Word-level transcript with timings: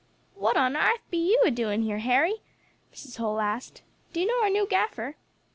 "What 0.33 0.57
on 0.57 0.75
arth 0.75 1.03
be 1.11 1.19
you 1.19 1.39
a 1.45 1.51
doing 1.51 1.83
here, 1.83 1.99
Harry?" 1.99 2.37
Mrs. 2.91 3.17
Holl 3.17 3.39
asked. 3.39 3.83
"Do 4.13 4.19
you 4.19 4.25
know 4.25 4.41
our 4.41 4.49
new 4.49 4.65
gaffer?" 4.65 5.15